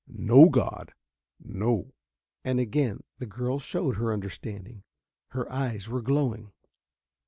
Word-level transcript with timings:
"No 0.07 0.49
god 0.49 0.95
no!" 1.39 1.93
And 2.43 2.59
again 2.59 3.01
the 3.19 3.27
girl 3.27 3.59
showed 3.59 3.97
her 3.97 4.11
understanding. 4.11 4.81
Her 5.27 5.47
eyes 5.51 5.89
were 5.89 6.01
glowing. 6.01 6.51